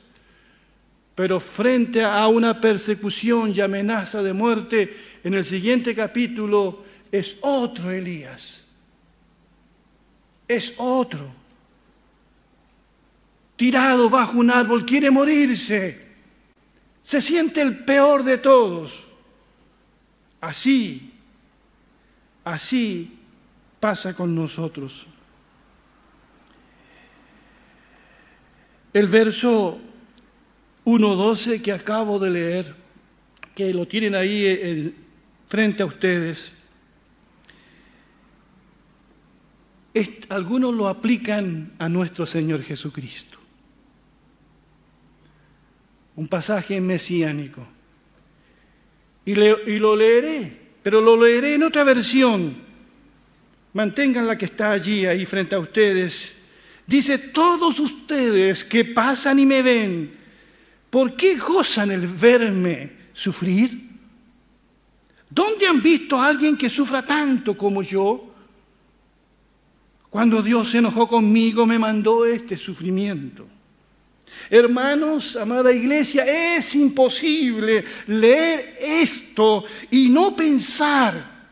Pero 1.14 1.40
frente 1.40 2.04
a 2.04 2.28
una 2.28 2.61
persecución 2.61 3.54
y 3.57 3.62
amenaza 3.62 4.23
de 4.23 4.35
muerte, 4.35 4.97
en 5.25 5.33
el 5.33 5.47
siguiente 5.47 5.95
capítulo 5.95 6.91
es 7.12 7.37
otro 7.42 7.90
Elías. 7.90 8.64
Es 10.49 10.75
otro. 10.78 11.31
Tirado 13.54 14.09
bajo 14.09 14.38
un 14.38 14.50
árbol, 14.50 14.87
quiere 14.87 15.11
morirse. 15.11 16.09
Se 17.02 17.21
siente 17.21 17.61
el 17.61 17.85
peor 17.85 18.25
de 18.25 18.38
todos. 18.38 19.07
Así, 20.40 21.12
así 22.45 23.19
pasa 23.78 24.14
con 24.14 24.35
nosotros. 24.35 25.07
El 28.92 29.07
verso 29.07 29.78
1.12 30.85 31.62
que 31.62 31.73
acabo 31.73 32.19
de 32.19 32.31
leer, 32.31 32.75
que 33.54 33.73
lo 33.73 33.87
tienen 33.87 34.14
ahí 34.14 34.95
frente 35.49 35.83
a 35.83 35.87
ustedes, 35.87 36.52
algunos 40.30 40.75
lo 40.75 40.88
aplican 40.88 41.72
a 41.78 41.88
nuestro 41.88 42.25
Señor 42.25 42.62
Jesucristo. 42.62 43.38
Un 46.16 46.28
pasaje 46.28 46.80
mesiánico. 46.80 47.66
Y, 49.25 49.34
lo 49.34 49.96
leeré, 49.96 50.58
pero 50.82 51.00
lo 51.00 51.16
leeré 51.16 51.54
en 51.54 51.62
otra 51.62 51.84
versión. 51.84 52.56
Mantengan 53.75 54.26
la 54.26 54.37
que 54.37 54.46
está 54.46 54.72
allí, 54.72 55.06
ahí 55.06 55.25
frente 55.26 55.54
a 55.54 55.61
ustedes. 55.61 56.32
Dice, 56.87 57.18
todos 57.18 57.78
ustedes 57.78 58.64
que 58.64 58.84
pasan 58.84 59.38
y 59.38 59.46
me 59.46 59.62
ven, 59.62 60.12
¿por 60.90 61.16
qué 61.16 61.37
gozan 61.37 61.90
el 61.92 62.06
verme 62.06 62.92
sufrir? 63.12 63.90
¿Dónde 65.30 65.66
han 65.66 65.80
visto 65.82 66.18
a 66.18 66.26
alguien 66.26 66.56
que 66.56 66.68
sufra 66.68 67.06
tanto 67.06 67.56
como 67.56 67.82
yo? 67.82 68.31
Cuando 70.12 70.42
Dios 70.42 70.71
se 70.71 70.76
enojó 70.76 71.09
conmigo, 71.09 71.64
me 71.64 71.78
mandó 71.78 72.26
este 72.26 72.59
sufrimiento. 72.59 73.49
Hermanos, 74.50 75.37
amada 75.37 75.73
iglesia, 75.73 76.26
es 76.26 76.75
imposible 76.75 77.83
leer 78.09 78.76
esto 78.78 79.64
y 79.90 80.11
no 80.11 80.37
pensar 80.37 81.49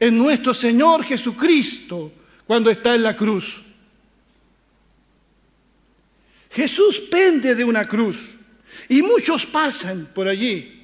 en 0.00 0.18
nuestro 0.18 0.52
Señor 0.52 1.04
Jesucristo 1.04 2.10
cuando 2.48 2.68
está 2.68 2.96
en 2.96 3.04
la 3.04 3.14
cruz. 3.14 3.62
Jesús 6.50 6.98
pende 6.98 7.54
de 7.54 7.62
una 7.62 7.86
cruz 7.86 8.26
y 8.88 9.02
muchos 9.02 9.46
pasan 9.46 10.08
por 10.12 10.26
allí 10.26 10.83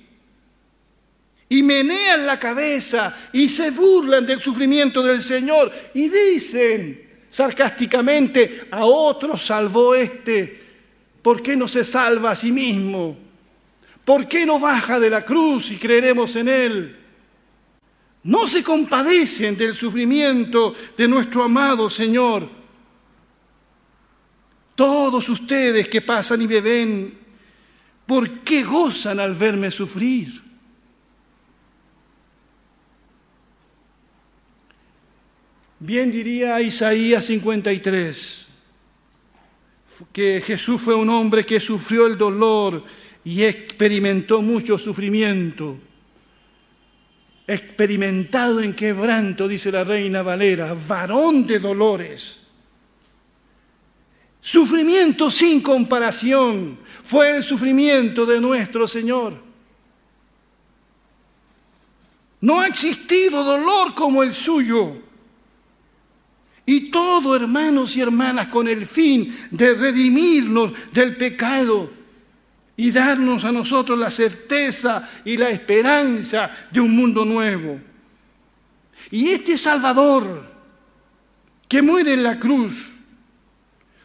y 1.53 1.65
menean 1.65 2.27
la 2.27 2.39
cabeza 2.39 3.15
y 3.33 3.49
se 3.49 3.73
burlan 3.73 4.25
del 4.25 4.41
sufrimiento 4.41 5.03
del 5.03 5.21
Señor 5.21 5.71
y 5.93 6.09
dicen 6.09 7.11
sarcásticamente, 7.29 8.69
a 8.71 8.85
otros 8.85 9.43
salvó 9.43 9.97
este, 9.97 10.63
¿por 11.21 11.43
qué 11.43 11.57
no 11.57 11.67
se 11.67 11.85
salva 11.85 12.31
a 12.31 12.37
sí 12.37 12.53
mismo? 12.53 13.19
¿Por 14.05 14.29
qué 14.29 14.47
no 14.47 14.61
baja 14.61 15.01
de 15.01 15.11
la 15.11 15.25
cruz 15.25 15.73
y 15.73 15.77
creeremos 15.77 16.37
en 16.37 16.49
Él? 16.49 16.97
No 18.23 18.47
se 18.47 18.63
compadecen 18.63 19.57
del 19.57 19.75
sufrimiento 19.75 20.75
de 20.97 21.09
nuestro 21.09 21.43
amado 21.43 21.91
Señor. 21.91 22.49
Todos 24.77 25.29
ustedes 25.29 25.89
que 25.89 26.01
pasan 26.01 26.43
y 26.43 26.47
me 26.47 26.61
ven, 26.61 27.19
¿por 28.07 28.41
qué 28.41 28.63
gozan 28.63 29.19
al 29.19 29.35
verme 29.35 29.71
sufrir? 29.71 30.50
Bien 35.83 36.13
diría 36.13 36.61
Isaías 36.61 37.25
53, 37.25 38.47
que 40.13 40.43
Jesús 40.45 40.79
fue 40.79 40.95
un 40.95 41.09
hombre 41.09 41.47
que 41.47 41.59
sufrió 41.59 42.07
el 42.07 42.19
dolor 42.19 42.85
y 43.25 43.43
experimentó 43.45 44.43
mucho 44.43 44.77
sufrimiento. 44.77 45.79
Experimentado 47.47 48.61
en 48.61 48.75
quebranto, 48.75 49.49
dice 49.49 49.73
la 49.73 49.83
reina 49.83 50.21
Valera, 50.21 50.77
varón 50.87 51.47
de 51.47 51.59
dolores. 51.59 52.47
Sufrimiento 54.43 55.31
sin 55.31 55.63
comparación 55.63 56.79
fue 57.05 57.37
el 57.37 57.43
sufrimiento 57.43 58.27
de 58.27 58.39
nuestro 58.39 58.87
Señor. 58.87 59.33
No 62.43 62.61
ha 62.61 62.67
existido 62.67 63.43
dolor 63.43 63.95
como 63.95 64.23
el 64.23 64.33
suyo. 64.35 65.09
Y 66.67 66.91
todo, 66.91 67.35
hermanos 67.35 67.97
y 67.97 68.01
hermanas, 68.01 68.49
con 68.49 68.69
el 68.69 68.87
fin 68.87 69.37
de 69.51 69.75
redimirnos 69.75 70.73
del 70.93 71.17
pecado 71.17 71.91
y 72.77 72.91
darnos 72.91 73.45
a 73.45 73.53
nosotros 73.53 73.99
la 73.99 74.11
certeza 74.11 75.09
y 75.25 75.37
la 75.37 75.51
esperanza 75.51 76.51
de 76.71 76.81
un 76.81 76.95
mundo 76.95 77.25
nuevo. 77.25 77.81
Y 79.11 79.29
este 79.29 79.57
Salvador 79.57 80.49
que 81.69 81.83
muere 81.83 82.15
en 82.15 82.23
la 82.23 82.39
cruz, 82.39 82.95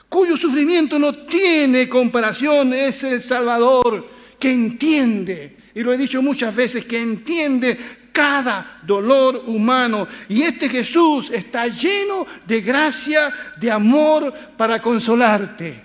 cuyo 0.09 0.37
sufrimiento 0.37 0.99
no 0.99 1.13
tiene 1.13 1.89
comparación, 1.89 2.73
es 2.73 3.03
el 3.03 3.21
Salvador 3.21 4.09
que 4.39 4.51
entiende, 4.51 5.57
y 5.73 5.81
lo 5.81 5.93
he 5.93 5.97
dicho 5.97 6.21
muchas 6.21 6.55
veces, 6.55 6.85
que 6.85 7.01
entiende 7.01 7.77
cada 8.15 8.79
dolor 8.81 9.43
humano. 9.47 10.07
Y 10.29 10.43
este 10.43 10.69
Jesús 10.69 11.29
está 11.29 11.67
lleno 11.67 12.25
de 12.47 12.61
gracia, 12.61 13.33
de 13.57 13.69
amor 13.69 14.33
para 14.55 14.81
consolarte. 14.81 15.83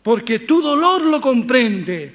Porque 0.00 0.38
tu 0.40 0.62
dolor 0.62 1.02
lo 1.02 1.20
comprende 1.20 2.14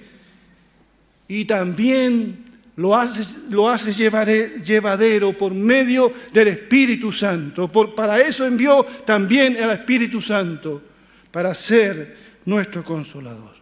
y 1.27 1.43
también 1.43 2.45
lo 2.77 2.95
hace, 2.95 3.49
lo 3.49 3.75
llevadero 3.75 5.37
por 5.37 5.53
medio 5.53 6.13
del 6.31 6.47
Espíritu 6.47 7.11
Santo. 7.11 7.69
Por, 7.69 7.93
para 7.93 8.21
eso 8.21 8.45
envió 8.45 8.85
también 9.05 9.57
el 9.57 9.69
Espíritu 9.71 10.21
Santo, 10.21 10.81
para 11.29 11.53
ser 11.53 12.39
nuestro 12.45 12.83
consolador. 12.83 13.56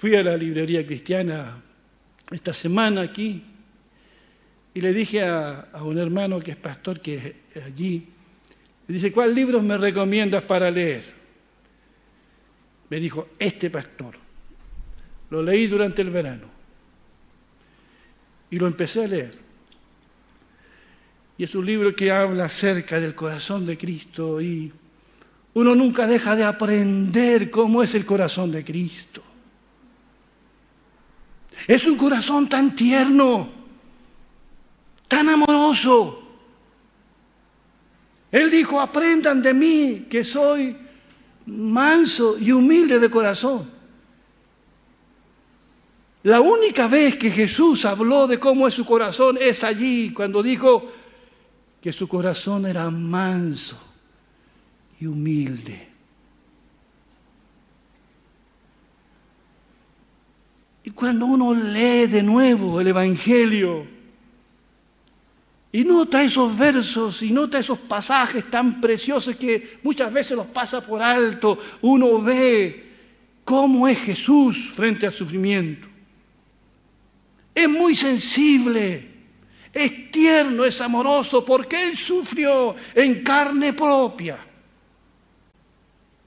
Fui 0.00 0.16
a 0.16 0.22
la 0.22 0.34
librería 0.34 0.86
cristiana 0.86 1.62
esta 2.30 2.54
semana 2.54 3.02
aquí 3.02 3.44
y 4.72 4.80
le 4.80 4.94
dije 4.94 5.22
a, 5.22 5.68
un 5.82 5.98
hermano 5.98 6.40
que 6.40 6.52
es 6.52 6.56
pastor 6.56 7.02
que 7.02 7.42
es 7.54 7.62
allí, 7.62 8.08
le 8.88 8.94
dice, 8.94 9.12
¿cuál 9.12 9.34
libros 9.34 9.62
me 9.62 9.76
recomiendas 9.76 10.42
para 10.44 10.70
leer? 10.70 11.04
Me 12.88 12.98
dijo, 12.98 13.28
este 13.38 13.68
pastor. 13.68 14.14
Lo 15.28 15.42
leí 15.42 15.66
durante 15.66 16.00
el 16.00 16.08
verano 16.08 16.46
y 18.50 18.58
lo 18.58 18.68
empecé 18.68 19.04
a 19.04 19.06
leer. 19.06 19.38
Y 21.36 21.44
es 21.44 21.54
un 21.54 21.66
libro 21.66 21.94
que 21.94 22.10
habla 22.10 22.46
acerca 22.46 22.98
del 22.98 23.14
corazón 23.14 23.66
de 23.66 23.76
Cristo 23.76 24.40
y 24.40 24.72
uno 25.52 25.74
nunca 25.74 26.06
deja 26.06 26.36
de 26.36 26.44
aprender 26.44 27.50
cómo 27.50 27.82
es 27.82 27.94
el 27.94 28.06
corazón 28.06 28.50
de 28.50 28.64
Cristo. 28.64 29.24
Es 31.66 31.86
un 31.86 31.96
corazón 31.96 32.48
tan 32.48 32.74
tierno, 32.74 33.48
tan 35.08 35.28
amoroso. 35.28 36.22
Él 38.30 38.50
dijo, 38.50 38.80
aprendan 38.80 39.42
de 39.42 39.54
mí 39.54 40.06
que 40.08 40.24
soy 40.24 40.76
manso 41.46 42.38
y 42.38 42.52
humilde 42.52 42.98
de 42.98 43.10
corazón. 43.10 43.70
La 46.22 46.40
única 46.40 46.86
vez 46.86 47.16
que 47.16 47.30
Jesús 47.30 47.84
habló 47.84 48.26
de 48.26 48.38
cómo 48.38 48.68
es 48.68 48.74
su 48.74 48.84
corazón 48.84 49.38
es 49.40 49.64
allí, 49.64 50.12
cuando 50.12 50.42
dijo 50.42 50.92
que 51.80 51.92
su 51.92 52.06
corazón 52.06 52.66
era 52.66 52.90
manso 52.90 53.80
y 55.00 55.06
humilde. 55.06 55.89
Y 60.90 60.92
cuando 60.92 61.24
uno 61.24 61.54
lee 61.54 62.08
de 62.08 62.20
nuevo 62.20 62.80
el 62.80 62.88
Evangelio 62.88 63.86
y 65.70 65.84
nota 65.84 66.20
esos 66.20 66.58
versos 66.58 67.22
y 67.22 67.30
nota 67.30 67.60
esos 67.60 67.78
pasajes 67.78 68.50
tan 68.50 68.80
preciosos 68.80 69.36
que 69.36 69.78
muchas 69.84 70.12
veces 70.12 70.36
los 70.36 70.48
pasa 70.48 70.84
por 70.84 71.00
alto, 71.00 71.56
uno 71.82 72.20
ve 72.20 72.90
cómo 73.44 73.86
es 73.86 74.00
Jesús 74.00 74.72
frente 74.74 75.06
al 75.06 75.12
sufrimiento. 75.12 75.86
Es 77.54 77.68
muy 77.68 77.94
sensible, 77.94 79.10
es 79.72 80.10
tierno, 80.10 80.64
es 80.64 80.80
amoroso, 80.80 81.44
porque 81.44 81.84
Él 81.84 81.96
sufrió 81.96 82.74
en 82.96 83.22
carne 83.22 83.74
propia 83.74 84.38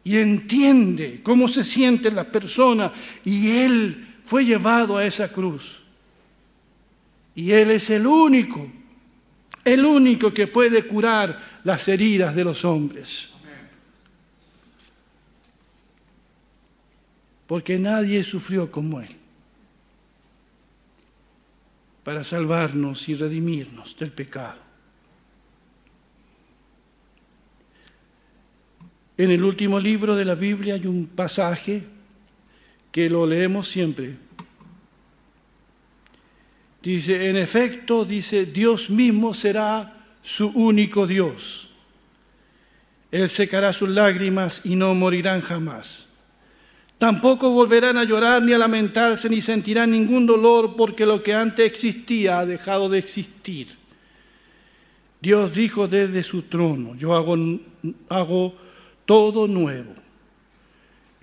y 0.05 0.15
entiende 0.15 1.19
cómo 1.21 1.49
se 1.49 1.65
sienten 1.65 2.15
las 2.15 2.27
personas 2.27 2.93
y 3.25 3.49
Él 3.49 4.07
fue 4.25 4.45
llevado 4.45 4.97
a 4.97 5.05
esa 5.05 5.31
cruz. 5.31 5.83
Y 7.35 7.51
Él 7.51 7.71
es 7.71 7.89
el 7.89 8.05
único, 8.05 8.67
el 9.63 9.85
único 9.85 10.33
que 10.33 10.47
puede 10.47 10.85
curar 10.87 11.39
las 11.63 11.87
heridas 11.87 12.35
de 12.35 12.43
los 12.43 12.63
hombres. 12.63 13.29
Porque 17.47 17.77
nadie 17.77 18.23
sufrió 18.23 18.71
como 18.71 19.01
Él 19.01 19.15
para 22.03 22.23
salvarnos 22.23 23.07
y 23.07 23.15
redimirnos 23.15 23.97
del 23.97 24.11
pecado. 24.11 24.61
En 29.17 29.31
el 29.31 29.43
último 29.43 29.79
libro 29.79 30.15
de 30.15 30.25
la 30.25 30.35
Biblia 30.35 30.73
hay 30.73 30.85
un 30.85 31.07
pasaje 31.07 31.83
que 32.93 33.09
lo 33.09 33.25
leemos 33.25 33.67
siempre. 33.67 34.15
Dice, 36.83 37.29
en 37.29 37.37
efecto, 37.37 38.05
dice, 38.05 38.45
Dios 38.45 38.91
mismo 38.91 39.33
será 39.33 40.05
su 40.21 40.49
único 40.49 41.07
Dios. 41.07 41.69
Él 43.11 43.29
secará 43.31 43.73
sus 43.73 43.89
lágrimas 43.89 44.61
y 44.63 44.75
no 44.75 44.93
morirán 44.93 45.41
jamás. 45.41 46.05
Tampoco 46.99 47.49
volverán 47.49 47.97
a 47.97 48.03
llorar 48.03 48.43
ni 48.43 48.53
a 48.53 48.59
lamentarse 48.59 49.27
ni 49.27 49.41
sentirán 49.41 49.89
ningún 49.89 50.27
dolor 50.27 50.75
porque 50.75 51.05
lo 51.05 51.23
que 51.23 51.33
antes 51.33 51.65
existía 51.65 52.39
ha 52.39 52.45
dejado 52.45 52.89
de 52.89 52.99
existir. 52.99 53.69
Dios 55.19 55.51
dijo 55.55 55.87
desde 55.87 56.21
su 56.21 56.43
trono, 56.43 56.95
yo 56.95 57.15
hago, 57.15 57.35
hago 58.09 58.55
todo 59.05 59.47
nuevo. 59.47 60.02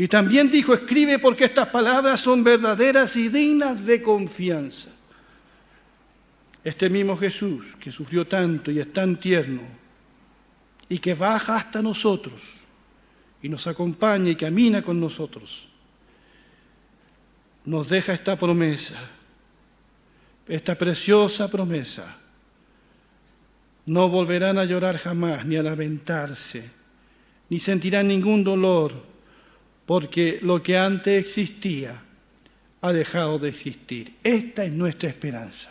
Y 0.01 0.09
también 0.09 0.51
dijo, 0.51 0.73
escribe 0.73 1.19
porque 1.19 1.45
estas 1.45 1.69
palabras 1.69 2.23
son 2.23 2.43
verdaderas 2.43 3.17
y 3.17 3.29
dignas 3.29 3.85
de 3.85 4.01
confianza. 4.01 4.89
Este 6.65 6.89
mismo 6.89 7.19
Jesús 7.19 7.77
que 7.79 7.93
sufrió 7.93 8.27
tanto 8.27 8.71
y 8.71 8.79
es 8.79 8.91
tan 8.95 9.21
tierno 9.21 9.61
y 10.89 10.99
que 11.01 11.13
baja 11.13 11.57
hasta 11.57 11.83
nosotros 11.83 12.41
y 13.43 13.51
nos 13.51 13.67
acompaña 13.67 14.31
y 14.31 14.37
camina 14.37 14.81
con 14.81 14.99
nosotros, 14.99 15.69
nos 17.67 17.91
deja 17.91 18.15
esta 18.15 18.39
promesa, 18.39 18.97
esta 20.49 20.79
preciosa 20.79 21.51
promesa 21.51 22.17
No 23.85 24.09
volverán 24.09 24.57
a 24.57 24.65
llorar 24.65 24.97
jamás 24.97 25.45
ni 25.45 25.57
a 25.57 25.63
lamentarse, 25.63 26.71
ni 27.51 27.61
sentirán 27.61 28.09
ningún 28.09 28.43
dolor, 28.43 29.10
porque 29.91 30.39
lo 30.41 30.63
que 30.63 30.79
antes 30.79 31.21
existía 31.21 32.01
ha 32.81 32.93
dejado 32.93 33.41
de 33.41 33.49
existir. 33.49 34.15
Esta 34.23 34.65
es 34.65 34.71
nuestra 34.71 35.09
esperanza. 35.09 35.69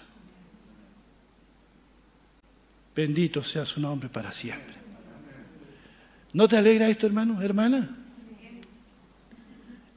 Bendito 2.94 3.42
sea 3.42 3.66
su 3.66 3.80
nombre 3.80 4.10
para 4.10 4.34
siempre. 4.34 4.76
¿No 6.34 6.50
te 6.50 6.58
alegra 6.58 6.90
esto, 6.90 7.08
hermano, 7.08 7.42
hermana? 7.42 7.96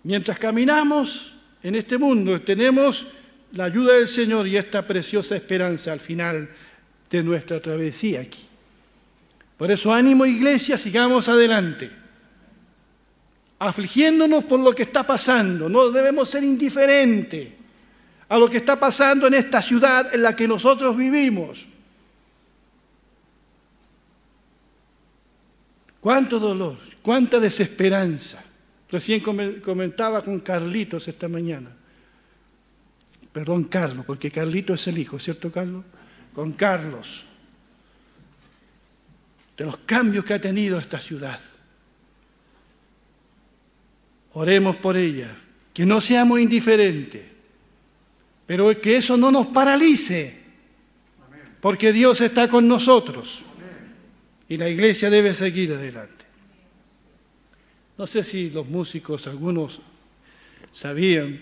Mientras 0.05 0.39
caminamos 0.39 1.35
en 1.61 1.75
este 1.75 1.99
mundo, 1.99 2.41
tenemos 2.43 3.09
la 3.51 3.65
ayuda 3.65 3.95
del 3.95 4.07
Señor 4.07 4.47
y 4.47 4.57
esta 4.57 4.87
preciosa 4.87 5.35
esperanza 5.35 5.93
al 5.93 5.99
final 5.99 6.49
de 7.11 7.25
nuestra 7.25 7.59
travesía 7.59 8.21
aquí. 8.21 8.43
Por 9.57 9.73
eso 9.73 9.93
ánimo 9.93 10.25
iglesia, 10.25 10.79
sigamos 10.79 11.29
adelante, 11.29 12.02
afligiéndonos 13.69 14.45
por 14.45 14.59
lo 14.59 14.75
que 14.75 14.83
está 14.83 15.07
pasando. 15.07 15.69
No 15.69 15.91
debemos 15.91 16.29
ser 16.29 16.43
indiferentes 16.43 17.49
a 18.29 18.39
lo 18.39 18.51
que 18.51 18.57
está 18.57 18.79
pasando 18.79 19.27
en 19.29 19.35
esta 19.35 19.63
ciudad 19.63 20.13
en 20.13 20.23
la 20.23 20.35
que 20.35 20.49
nosotros 20.49 20.97
vivimos. 20.97 21.67
Cuánto 26.01 26.41
dolor, 26.41 26.77
cuánta 27.03 27.39
desesperanza. 27.39 28.43
Recién 28.91 29.21
comentaba 29.21 30.25
con 30.25 30.41
Carlitos 30.41 31.07
esta 31.07 31.29
mañana. 31.29 31.71
Perdón, 33.33 33.65
Carlos, 33.65 34.05
porque 34.05 34.31
Carlito 34.31 34.75
es 34.75 34.87
el 34.89 34.99
hijo, 34.99 35.19
¿cierto, 35.19 35.53
Carlos? 35.53 35.85
Con 36.35 36.53
Carlos. 36.53 37.25
De 39.57 39.65
los 39.65 39.79
cambios 39.79 40.25
que 40.25 40.35
ha 40.35 40.41
tenido 40.41 40.79
esta 40.79 40.99
ciudad. 40.99 41.41
Oremos 44.35 44.77
por 44.77 44.97
ella, 44.97 45.37
que 45.75 45.85
no 45.85 46.01
seamos 46.01 46.41
indiferentes, 46.41 47.25
pero 48.47 48.81
que 48.81 48.97
eso 48.97 49.17
no 49.17 49.31
nos 49.31 49.49
paralice, 49.49 50.41
porque 51.61 51.93
Dios 51.93 52.21
está 52.21 52.49
con 52.49 52.67
nosotros 52.67 53.45
y 54.49 54.57
la 54.57 54.69
iglesia 54.69 55.11
debe 55.11 55.33
seguir 55.35 55.73
adelante. 55.73 56.25
No 57.97 58.07
sé 58.07 58.25
si 58.25 58.51
los 58.51 58.69
músicos, 58.69 59.27
algunos 59.27 59.81
sabían, 60.73 61.41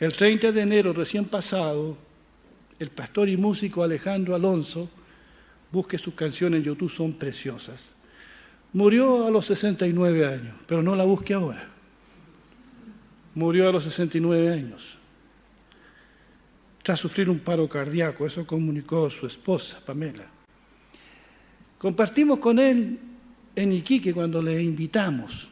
el 0.00 0.12
30 0.12 0.50
de 0.50 0.60
enero 0.60 0.92
recién 0.92 1.26
pasado, 1.26 1.96
el 2.78 2.90
pastor 2.90 3.28
y 3.28 3.36
músico 3.36 3.82
Alejandro 3.82 4.34
Alonso, 4.34 4.90
busque 5.70 5.98
sus 5.98 6.14
canciones 6.14 6.58
en 6.58 6.64
YouTube, 6.64 6.90
son 6.90 7.12
preciosas. 7.12 7.90
Murió 8.72 9.26
a 9.26 9.30
los 9.30 9.46
69 9.46 10.26
años, 10.26 10.56
pero 10.66 10.82
no 10.82 10.96
la 10.96 11.04
busque 11.04 11.34
ahora. 11.34 11.73
Murió 13.34 13.68
a 13.68 13.72
los 13.72 13.84
69 13.84 14.52
años. 14.52 14.98
Tras 16.82 17.00
sufrir 17.00 17.30
un 17.30 17.38
paro 17.38 17.68
cardíaco, 17.68 18.26
eso 18.26 18.46
comunicó 18.46 19.10
su 19.10 19.26
esposa, 19.26 19.80
Pamela. 19.84 20.26
Compartimos 21.78 22.38
con 22.38 22.58
él 22.58 22.98
en 23.56 23.72
Iquique 23.72 24.12
cuando 24.12 24.42
le 24.42 24.62
invitamos. 24.62 25.48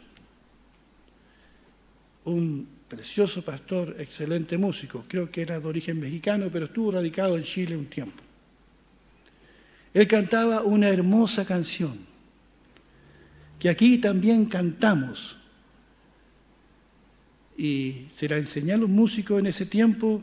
Un 2.24 2.68
precioso 2.86 3.42
pastor, 3.42 3.96
excelente 3.98 4.58
músico, 4.58 5.04
creo 5.08 5.30
que 5.30 5.42
era 5.42 5.58
de 5.58 5.66
origen 5.66 5.98
mexicano, 5.98 6.50
pero 6.52 6.66
estuvo 6.66 6.90
radicado 6.90 7.36
en 7.36 7.42
Chile 7.42 7.76
un 7.76 7.86
tiempo. 7.86 8.22
Él 9.94 10.06
cantaba 10.06 10.62
una 10.62 10.88
hermosa 10.88 11.44
canción, 11.44 11.98
que 13.58 13.68
aquí 13.68 13.98
también 13.98 14.46
cantamos. 14.46 15.38
Y 17.62 18.06
se 18.10 18.28
la 18.28 18.38
enseñé 18.38 18.72
a 18.72 18.76
los 18.76 18.88
músicos 18.88 19.38
en 19.38 19.46
ese 19.46 19.66
tiempo 19.66 20.20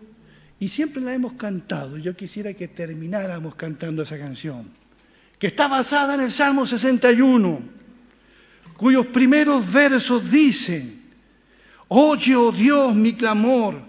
y 0.60 0.68
siempre 0.68 1.02
la 1.02 1.14
hemos 1.14 1.36
cantado. 1.36 1.98
Yo 1.98 2.14
quisiera 2.14 2.54
que 2.54 2.68
termináramos 2.68 3.56
cantando 3.56 4.04
esa 4.04 4.20
canción 4.20 4.70
que 5.40 5.48
está 5.48 5.70
basada 5.70 6.16
en 6.16 6.20
el 6.20 6.32
Salmo 6.32 6.66
61, 6.66 7.62
cuyos 8.76 9.08
primeros 9.08 9.72
versos 9.72 10.30
dicen, 10.30 11.02
Oye, 11.88 12.36
oh 12.36 12.52
Dios, 12.52 12.94
mi 12.94 13.14
clamor, 13.14 13.84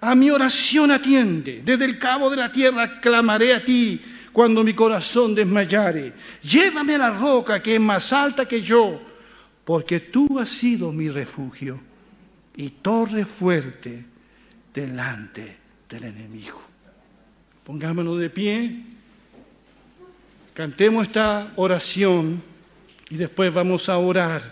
a 0.00 0.16
mi 0.16 0.28
oración 0.32 0.90
atiende, 0.90 1.62
desde 1.64 1.84
el 1.84 1.96
cabo 1.96 2.28
de 2.28 2.38
la 2.38 2.50
tierra 2.50 2.98
clamaré 2.98 3.54
a 3.54 3.64
ti 3.64 4.00
cuando 4.32 4.64
mi 4.64 4.74
corazón 4.74 5.32
desmayare. 5.32 6.12
Llévame 6.42 6.96
a 6.96 6.98
la 6.98 7.10
roca 7.10 7.62
que 7.62 7.76
es 7.76 7.80
más 7.80 8.12
alta 8.12 8.48
que 8.48 8.60
yo, 8.60 9.00
porque 9.64 10.00
tú 10.00 10.40
has 10.40 10.50
sido 10.50 10.90
mi 10.90 11.08
refugio 11.08 11.88
y 12.60 12.68
torre 12.68 13.24
fuerte 13.24 14.04
delante 14.74 15.56
del 15.88 16.04
enemigo. 16.04 16.60
Pongámonos 17.64 18.20
de 18.20 18.28
pie. 18.28 18.84
Cantemos 20.52 21.06
esta 21.06 21.54
oración 21.56 22.42
y 23.08 23.16
después 23.16 23.54
vamos 23.54 23.88
a 23.88 23.96
orar 23.96 24.42